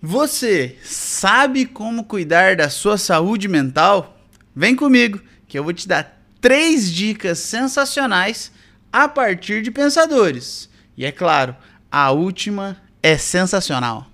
[0.00, 4.16] Você sabe como cuidar da sua saúde mental?
[4.54, 8.52] Vem comigo, que eu vou te dar três dicas sensacionais
[8.92, 10.70] a partir de pensadores.
[10.96, 11.56] E é claro,
[11.90, 14.06] a última é sensacional.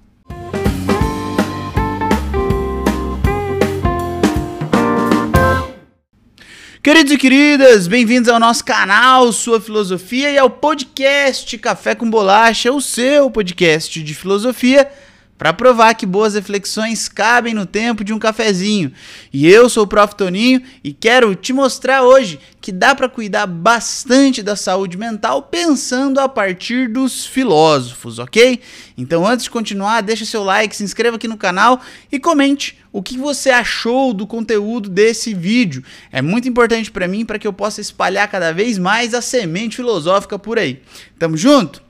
[6.82, 12.72] Queridos e queridas, bem-vindos ao nosso canal Sua Filosofia e ao podcast Café com Bolacha,
[12.72, 14.90] o seu podcast de filosofia
[15.36, 18.92] para provar que boas reflexões cabem no tempo de um cafezinho.
[19.32, 20.14] E eu sou o Prof.
[20.14, 26.20] Toninho e quero te mostrar hoje que dá para cuidar bastante da saúde mental pensando
[26.20, 28.60] a partir dos filósofos, ok?
[28.96, 31.80] Então, antes de continuar, deixa seu like, se inscreva aqui no canal
[32.12, 35.82] e comente o que você achou do conteúdo desse vídeo.
[36.12, 39.76] É muito importante para mim para que eu possa espalhar cada vez mais a semente
[39.76, 40.80] filosófica por aí.
[41.18, 41.82] Tamo junto?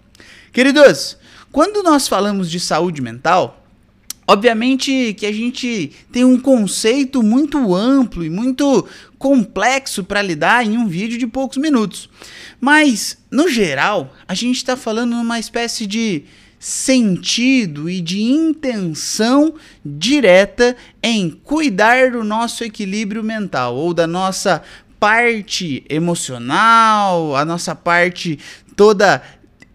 [0.50, 1.18] Queridos,
[1.54, 3.64] quando nós falamos de saúde mental,
[4.26, 8.84] obviamente que a gente tem um conceito muito amplo e muito
[9.20, 12.10] complexo para lidar em um vídeo de poucos minutos.
[12.60, 16.24] Mas, no geral, a gente está falando numa espécie de
[16.58, 24.60] sentido e de intenção direta em cuidar do nosso equilíbrio mental ou da nossa
[24.98, 28.40] parte emocional, a nossa parte
[28.74, 29.22] toda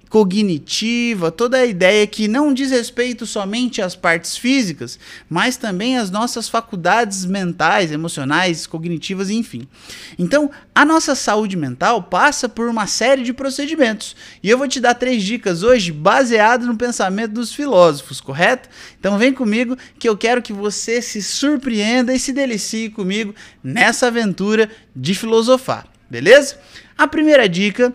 [0.09, 4.97] cognitiva, toda a ideia que não diz respeito somente às partes físicas,
[5.29, 9.67] mas também às nossas faculdades mentais, emocionais, cognitivas, enfim.
[10.17, 14.15] Então, a nossa saúde mental passa por uma série de procedimentos.
[14.41, 18.67] E eu vou te dar três dicas hoje baseado no pensamento dos filósofos, correto?
[18.99, 24.07] Então vem comigo que eu quero que você se surpreenda e se delicie comigo nessa
[24.07, 26.57] aventura de filosofar, beleza?
[26.97, 27.93] A primeira dica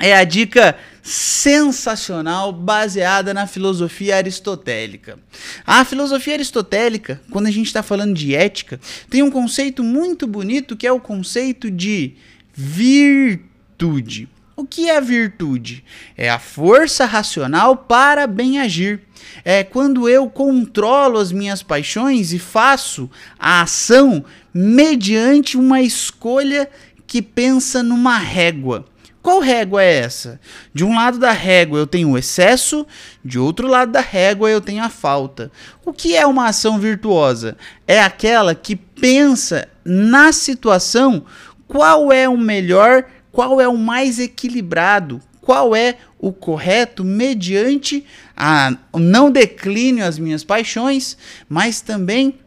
[0.00, 5.18] é a dica sensacional baseada na filosofia aristotélica.
[5.66, 8.78] A filosofia aristotélica, quando a gente está falando de ética,
[9.10, 12.14] tem um conceito muito bonito que é o conceito de
[12.54, 14.28] virtude.
[14.54, 15.84] O que é virtude?
[16.16, 19.00] É a força racional para bem agir.
[19.44, 26.68] É quando eu controlo as minhas paixões e faço a ação mediante uma escolha
[27.06, 28.84] que pensa numa régua.
[29.22, 30.40] Qual régua é essa?
[30.72, 32.86] De um lado da régua eu tenho o excesso,
[33.24, 35.50] de outro lado da régua eu tenho a falta.
[35.84, 37.56] O que é uma ação virtuosa?
[37.86, 41.24] É aquela que pensa na situação
[41.66, 48.04] qual é o melhor, qual é o mais equilibrado, qual é o correto mediante
[48.36, 51.16] a não declínio as minhas paixões,
[51.48, 52.38] mas também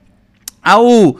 [0.64, 1.18] ao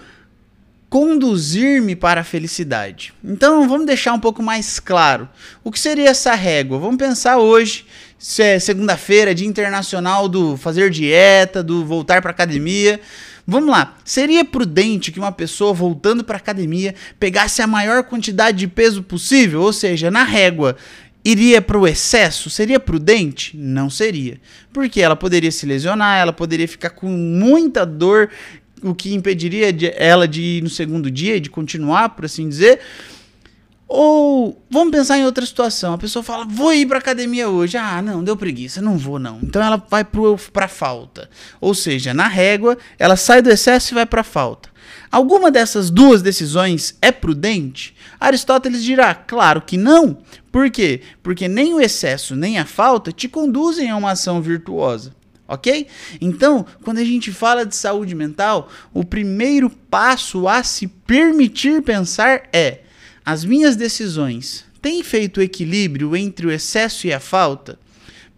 [0.92, 3.14] conduzir-me para a felicidade.
[3.24, 5.30] Então vamos deixar um pouco mais claro.
[5.64, 6.78] O que seria essa régua?
[6.78, 7.86] Vamos pensar hoje,
[8.20, 13.00] se é segunda-feira, dia internacional do fazer dieta, do voltar para academia.
[13.48, 13.96] Vamos lá.
[14.04, 19.62] Seria prudente que uma pessoa voltando para academia pegasse a maior quantidade de peso possível,
[19.62, 20.76] ou seja, na régua,
[21.24, 22.50] iria para o excesso?
[22.50, 23.56] Seria prudente?
[23.56, 24.42] Não seria.
[24.74, 28.30] Porque ela poderia se lesionar, ela poderia ficar com muita dor
[28.84, 32.80] o que impediria de, ela de ir no segundo dia, de continuar, por assim dizer.
[33.94, 35.94] Ou vamos pensar em outra situação.
[35.94, 37.76] A pessoa fala, vou ir para academia hoje.
[37.78, 39.40] Ah, não, deu preguiça, não vou não.
[39.44, 41.30] Então ela vai para falta.
[41.60, 44.70] Ou seja, na régua, ela sai do excesso e vai para falta.
[45.12, 47.94] Alguma dessas duas decisões é prudente?
[48.18, 50.20] Aristóteles dirá, claro que não.
[50.50, 51.02] Por quê?
[51.22, 55.14] Porque nem o excesso nem a falta te conduzem a uma ação virtuosa
[55.52, 55.86] ok?
[56.22, 62.44] Então, quando a gente fala de saúde mental, o primeiro passo a se permitir pensar
[62.54, 62.80] é:
[63.26, 67.78] as minhas decisões têm feito equilíbrio entre o excesso e a falta?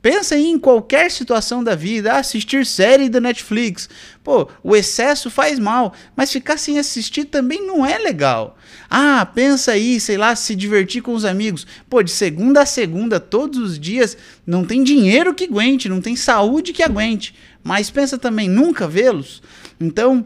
[0.04, 3.88] Pensa em qualquer situação da vida, assistir série da Netflix.
[4.22, 8.58] Pô, o excesso faz mal, mas ficar sem assistir também não é legal.
[8.90, 11.66] Ah, pensa aí, sei lá, se divertir com os amigos.
[11.90, 16.18] Pô, de segunda a segunda, todos os dias, não tem dinheiro que aguente, não tem
[16.18, 17.34] saúde que aguente.
[17.64, 19.42] Mas pensa também, nunca vê-los.
[19.80, 20.26] Então,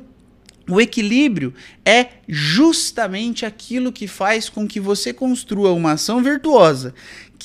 [0.70, 1.54] o equilíbrio
[1.86, 6.94] é justamente aquilo que faz com que você construa uma ação virtuosa,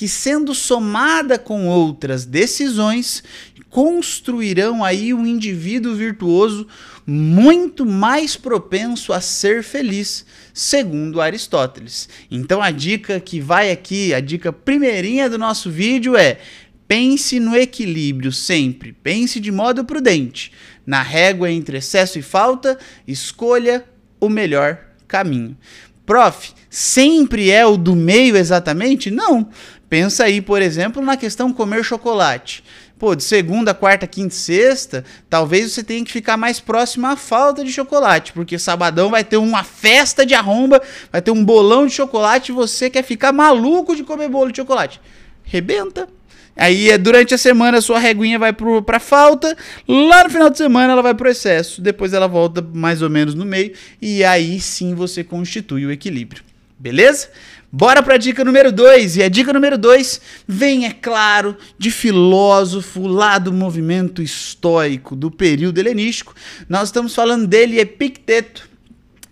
[0.03, 3.23] que sendo somada com outras decisões,
[3.69, 6.67] construirão aí um indivíduo virtuoso
[7.07, 12.09] muito mais propenso a ser feliz, segundo Aristóteles.
[12.29, 16.37] Então a dica que vai aqui, a dica primeirinha do nosso vídeo é:
[16.85, 20.51] pense no equilíbrio sempre, pense de modo prudente
[20.85, 22.77] na régua entre excesso e falta,
[23.07, 23.85] escolha
[24.19, 25.57] o melhor caminho.
[26.05, 29.09] Prof, sempre é o do meio exatamente?
[29.09, 29.49] Não.
[29.93, 32.63] Pensa aí, por exemplo, na questão comer chocolate.
[32.97, 37.15] pô, de segunda, quarta, quinta e sexta, talvez você tenha que ficar mais próximo à
[37.15, 40.81] falta de chocolate, porque sabadão vai ter uma festa de arromba,
[41.11, 44.57] vai ter um bolão de chocolate e você quer ficar maluco de comer bolo de
[44.57, 44.99] chocolate.
[45.43, 46.09] Rebenta.
[46.57, 49.55] Aí é durante a semana a sua reguinha vai pro, pra falta,
[49.87, 53.35] lá no final de semana ela vai pro excesso, depois ela volta mais ou menos
[53.35, 56.43] no meio, e aí sim você constitui o equilíbrio.
[56.79, 57.29] Beleza?
[57.75, 59.17] Bora para a dica número 2.
[59.17, 65.31] E a dica número 2 vem, é claro, de filósofo lá do movimento estoico do
[65.31, 66.35] período helenístico.
[66.69, 68.69] Nós estamos falando dele, Epicteto.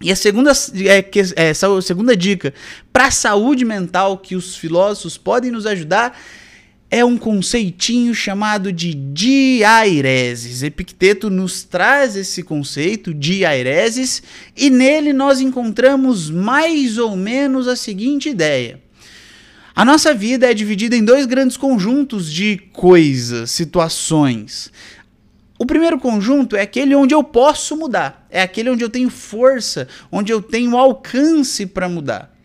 [0.01, 1.05] E a segunda, é,
[1.35, 2.51] é, a segunda dica
[2.91, 6.19] para a saúde mental que os filósofos podem nos ajudar
[6.93, 10.61] é um conceitinho chamado de diaireses.
[10.61, 14.21] Epicteto nos traz esse conceito, diaireses,
[14.57, 18.81] e nele nós encontramos mais ou menos a seguinte ideia.
[19.73, 24.69] A nossa vida é dividida em dois grandes conjuntos de coisas, situações.
[25.57, 29.87] O primeiro conjunto é aquele onde eu posso mudar, é aquele onde eu tenho força,
[30.11, 32.35] onde eu tenho alcance para mudar.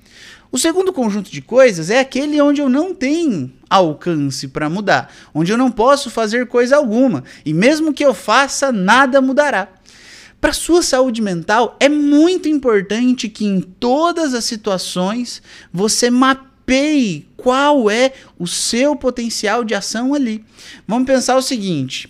[0.51, 5.53] O segundo conjunto de coisas é aquele onde eu não tenho alcance para mudar, onde
[5.53, 9.69] eu não posso fazer coisa alguma, e mesmo que eu faça, nada mudará.
[10.41, 17.91] Para sua saúde mental, é muito importante que em todas as situações você mapeie qual
[17.91, 20.45] é o seu potencial de ação ali.
[20.87, 22.09] Vamos pensar o seguinte: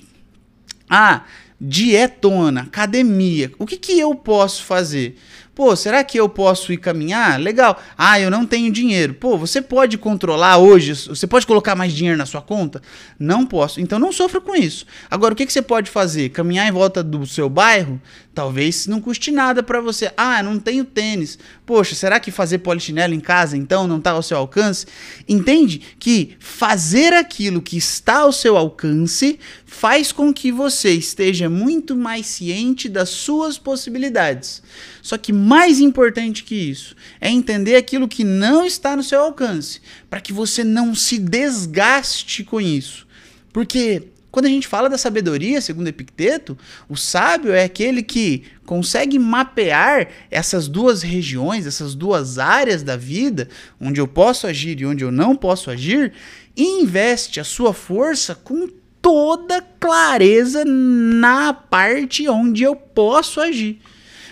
[0.90, 1.22] ah,
[1.60, 5.16] dietona, academia, o que, que eu posso fazer?
[5.56, 7.40] Pô, será que eu posso ir caminhar?
[7.40, 7.80] Legal.
[7.96, 9.14] Ah, eu não tenho dinheiro.
[9.14, 10.94] Pô, você pode controlar hoje?
[10.94, 12.82] Você pode colocar mais dinheiro na sua conta?
[13.18, 13.80] Não posso.
[13.80, 14.84] Então não sofra com isso.
[15.10, 16.28] Agora, o que, que você pode fazer?
[16.28, 17.98] Caminhar em volta do seu bairro?
[18.34, 20.12] Talvez não custe nada para você.
[20.14, 21.38] Ah, não tenho tênis.
[21.64, 24.84] Poxa, será que fazer polichinelo em casa então não está ao seu alcance?
[25.26, 31.96] Entende que fazer aquilo que está ao seu alcance faz com que você esteja muito
[31.96, 34.62] mais ciente das suas possibilidades.
[35.00, 39.80] Só que mais importante que isso é entender aquilo que não está no seu alcance,
[40.10, 43.06] para que você não se desgaste com isso.
[43.52, 46.58] Porque quando a gente fala da sabedoria, segundo Epicteto,
[46.88, 53.48] o sábio é aquele que consegue mapear essas duas regiões, essas duas áreas da vida,
[53.80, 56.12] onde eu posso agir e onde eu não posso agir,
[56.56, 58.68] e investe a sua força com
[59.00, 63.80] toda clareza na parte onde eu posso agir.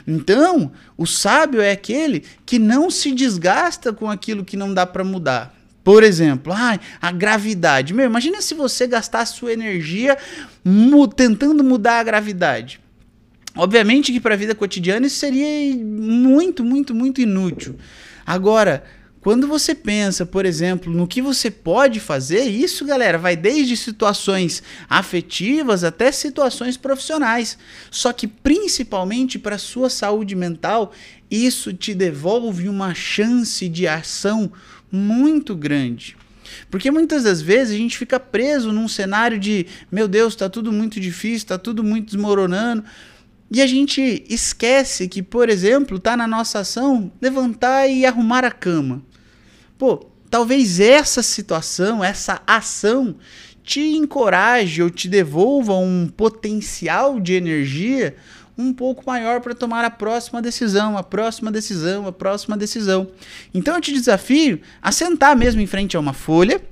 [0.06, 5.02] Então, o sábio é aquele que não se desgasta com aquilo que não dá para
[5.02, 5.54] mudar.
[5.82, 7.92] Por exemplo, a gravidade.
[7.92, 10.16] Meu, imagina se você gastasse sua energia
[10.64, 12.80] mu tentando mudar a gravidade.
[13.56, 17.76] Obviamente que para a vida cotidiana isso seria muito, muito, muito inútil.
[18.26, 18.82] Agora,
[19.24, 24.62] quando você pensa, por exemplo, no que você pode fazer, isso, galera, vai desde situações
[24.86, 27.56] afetivas até situações profissionais.
[27.90, 30.92] Só que principalmente para sua saúde mental,
[31.30, 34.52] isso te devolve uma chance de ação
[34.92, 36.18] muito grande.
[36.70, 40.70] Porque muitas das vezes a gente fica preso num cenário de, meu Deus, está tudo
[40.70, 42.84] muito difícil, está tudo muito desmoronando.
[43.50, 48.50] E a gente esquece que, por exemplo, está na nossa ação levantar e arrumar a
[48.50, 49.02] cama.
[49.76, 53.16] Pô, talvez essa situação, essa ação
[53.62, 58.14] te encoraje ou te devolva um potencial de energia
[58.56, 63.08] um pouco maior para tomar a próxima decisão, a próxima decisão, a próxima decisão.
[63.52, 66.62] Então eu te desafio a sentar mesmo em frente a uma folha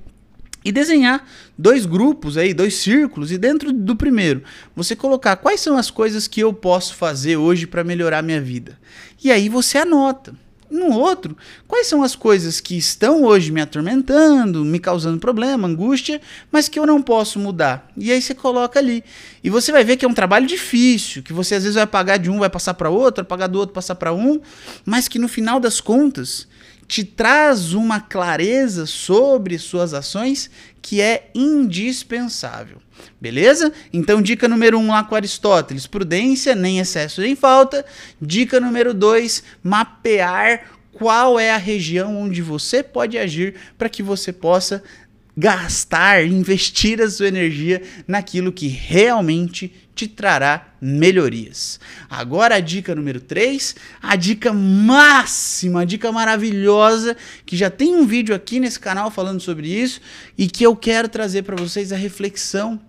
[0.63, 4.43] e desenhar dois grupos aí, dois círculos e dentro do primeiro,
[4.73, 8.79] você colocar quais são as coisas que eu posso fazer hoje para melhorar minha vida.
[9.21, 10.33] E aí você anota
[10.73, 11.37] no outro,
[11.67, 16.19] quais são as coisas que estão hoje me atormentando, me causando problema, angústia,
[16.51, 17.87] mas que eu não posso mudar.
[17.95, 19.03] E aí você coloca ali.
[19.43, 22.17] E você vai ver que é um trabalho difícil, que você às vezes vai pagar
[22.17, 24.41] de um, vai passar para outro, pagar do outro, passar para um,
[24.83, 26.47] mas que no final das contas
[26.93, 30.47] te traz uma clareza sobre suas ações
[30.79, 32.77] que é indispensável.
[33.19, 33.73] Beleza?
[33.91, 37.83] Então, dica número 1 um lá com Aristóteles: prudência, nem excesso nem falta.
[38.21, 44.31] Dica número 2: mapear qual é a região onde você pode agir para que você
[44.31, 44.83] possa
[45.35, 51.79] gastar, investir a sua energia naquilo que realmente te trará melhorias.
[52.09, 58.05] Agora a dica número 3, a dica máxima, a dica maravilhosa, que já tem um
[58.05, 60.01] vídeo aqui nesse canal falando sobre isso
[60.37, 62.79] e que eu quero trazer para vocês a reflexão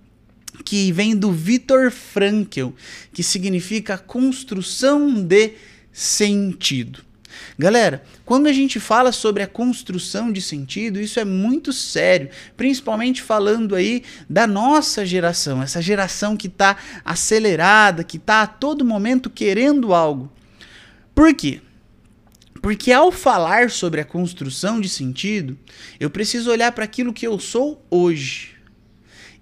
[0.64, 2.70] que vem do Viktor Frankl,
[3.12, 5.52] que significa construção de
[5.92, 7.04] sentido.
[7.58, 13.22] Galera, quando a gente fala sobre a construção de sentido, isso é muito sério, principalmente
[13.22, 19.30] falando aí da nossa geração, essa geração que está acelerada, que está a todo momento
[19.30, 20.32] querendo algo.
[21.14, 21.60] Por quê?
[22.60, 25.56] Porque ao falar sobre a construção de sentido,
[26.00, 28.54] eu preciso olhar para aquilo que eu sou hoje.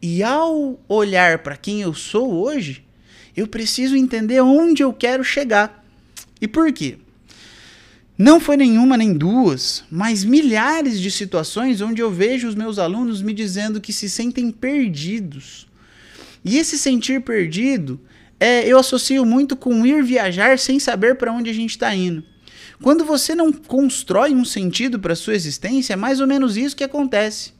[0.03, 2.85] E ao olhar para quem eu sou hoje,
[3.37, 5.85] eu preciso entender onde eu quero chegar.
[6.41, 6.99] E por quê?
[8.23, 13.21] Não foi nenhuma nem duas, mas milhares de situações onde eu vejo os meus alunos
[13.21, 15.67] me dizendo que se sentem perdidos.
[16.45, 18.01] E esse sentir perdido,
[18.39, 22.23] é, eu associo muito com ir viajar sem saber para onde a gente está indo.
[22.81, 26.85] Quando você não constrói um sentido para sua existência, é mais ou menos isso que
[26.85, 27.53] acontece.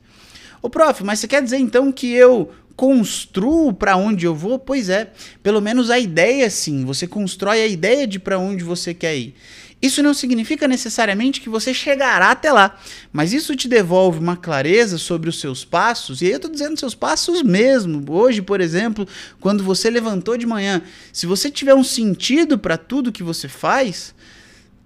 [0.61, 4.57] Ô prof, mas você quer dizer então que eu construo para onde eu vou?
[4.57, 5.11] Pois é,
[5.43, 9.35] pelo menos a ideia sim, você constrói a ideia de para onde você quer ir.
[9.83, 12.79] Isso não significa necessariamente que você chegará até lá,
[13.11, 16.79] mas isso te devolve uma clareza sobre os seus passos, e aí eu estou dizendo
[16.79, 18.01] seus passos mesmo.
[18.09, 19.05] Hoje, por exemplo,
[19.41, 24.15] quando você levantou de manhã, se você tiver um sentido para tudo que você faz,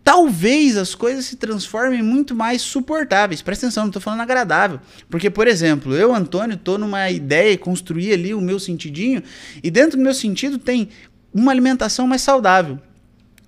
[0.03, 3.43] talvez as coisas se transformem muito mais suportáveis.
[3.43, 4.79] Presta atenção, não estou falando agradável.
[5.11, 9.21] Porque, por exemplo, eu, Antônio, estou numa ideia, construir ali o meu sentidinho,
[9.61, 10.89] e dentro do meu sentido tem
[11.31, 12.79] uma alimentação mais saudável.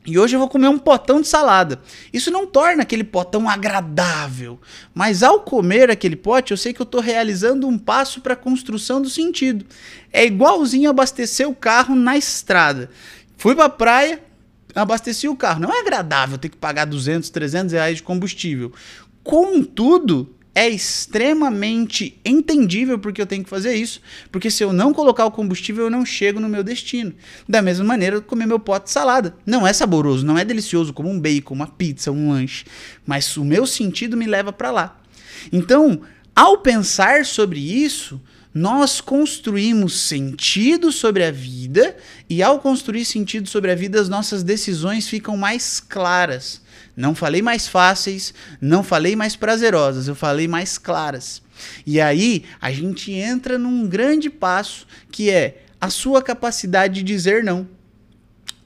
[0.05, 1.81] E hoje eu vou comer um potão de salada.
[2.11, 4.59] Isso não torna aquele potão agradável,
[4.93, 8.37] mas ao comer aquele pote, eu sei que eu estou realizando um passo para a
[8.37, 9.65] construção do sentido.
[10.11, 12.89] É igualzinho abastecer o carro na estrada.
[13.37, 14.23] Fui para a praia,
[14.73, 15.59] abasteci o carro.
[15.59, 18.71] Não é agradável ter que pagar 200, 300 reais de combustível.
[19.23, 25.25] Contudo, é extremamente entendível porque eu tenho que fazer isso, porque se eu não colocar
[25.25, 27.13] o combustível, eu não chego no meu destino.
[27.47, 29.37] Da mesma maneira, comer meu pote de salada.
[29.45, 32.65] Não é saboroso, não é delicioso como um bacon, uma pizza, um lanche,
[33.05, 35.01] mas o meu sentido me leva para lá.
[35.49, 36.01] Então,
[36.35, 38.19] ao pensar sobre isso,
[38.53, 41.95] nós construímos sentido sobre a vida
[42.29, 46.61] e ao construir sentido sobre a vida, as nossas decisões ficam mais claras.
[46.99, 51.41] Não falei mais fáceis, não falei mais prazerosas, eu falei mais claras.
[51.85, 57.41] E aí a gente entra num grande passo que é a sua capacidade de dizer
[57.41, 57.65] não.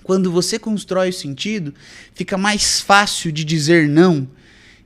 [0.02, 1.76] Quando você constrói o sentido,
[2.16, 4.28] fica mais fácil de dizer não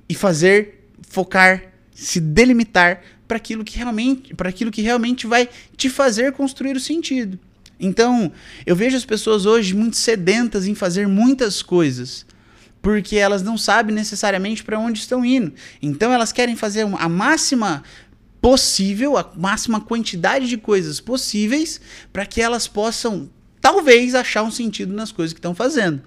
[0.09, 5.89] e fazer focar, se delimitar para aquilo que realmente, para aquilo que realmente vai te
[5.89, 7.39] fazer construir o sentido.
[7.79, 8.29] Então,
[8.65, 12.25] eu vejo as pessoas hoje muito sedentas em fazer muitas coisas,
[12.87, 15.51] porque elas não sabem necessariamente para onde estão indo.
[15.81, 17.83] Então elas querem fazer a máxima
[18.41, 21.81] possível, a máxima quantidade de coisas possíveis
[22.13, 23.29] para que elas possam
[23.59, 26.01] talvez achar um sentido nas coisas que estão fazendo.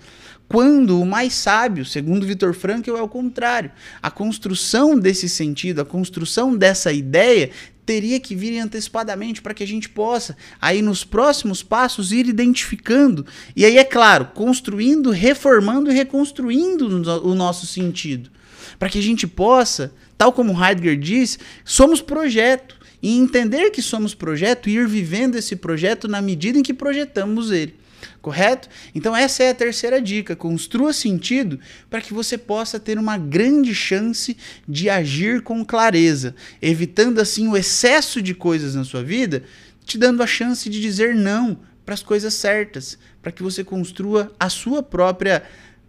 [0.49, 3.70] Quando o mais sábio, segundo Vitor Frankl, é o contrário.
[4.02, 7.50] A construção desse sentido, a construção dessa ideia
[7.90, 13.26] teria que vir antecipadamente para que a gente possa, aí nos próximos passos, ir identificando.
[13.56, 18.30] E aí, é claro, construindo, reformando e reconstruindo o nosso sentido.
[18.78, 22.78] Para que a gente possa, tal como Heidegger diz, somos projeto.
[23.02, 27.50] E entender que somos projeto e ir vivendo esse projeto na medida em que projetamos
[27.50, 27.79] ele
[28.21, 28.69] correto?
[28.95, 33.75] Então essa é a terceira dica, construa sentido para que você possa ter uma grande
[33.75, 34.37] chance
[34.69, 39.42] de agir com clareza, evitando assim o excesso de coisas na sua vida,
[39.85, 44.33] te dando a chance de dizer não para as coisas certas, para que você construa
[44.38, 45.42] a sua própria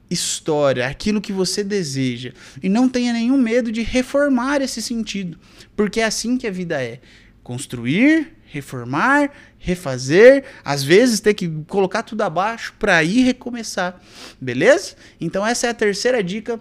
[0.09, 2.33] história, aquilo que você deseja.
[2.61, 5.39] E não tenha nenhum medo de reformar esse sentido,
[5.75, 6.99] porque é assim que a vida é.
[7.43, 13.99] Construir, reformar, refazer, às vezes ter que colocar tudo abaixo para ir recomeçar,
[14.39, 14.95] beleza?
[15.19, 16.59] Então essa é a terceira dica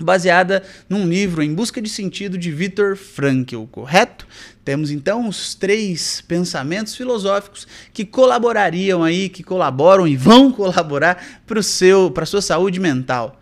[0.00, 4.26] baseada num livro Em Busca de Sentido de Viktor Frankl, correto?
[4.64, 11.62] Temos então os três pensamentos filosóficos que colaborariam aí, que colaboram e vão colaborar para
[11.62, 13.38] seu, para sua saúde mental.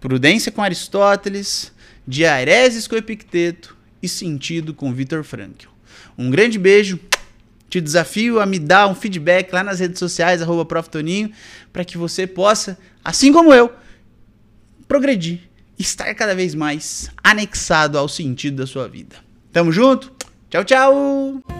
[0.00, 1.70] Prudência com Aristóteles,
[2.06, 5.68] Diareses com Epicteto e Sentido com Viktor Frankl.
[6.16, 6.98] Um grande beijo.
[7.70, 11.30] Te desafio a me dar um feedback lá nas redes sociais, arroba Toninho,
[11.72, 13.72] para que você possa, assim como eu,
[14.88, 15.38] progredir,
[15.78, 19.16] estar cada vez mais anexado ao sentido da sua vida.
[19.52, 20.12] Tamo junto?
[20.50, 21.59] Tchau, tchau!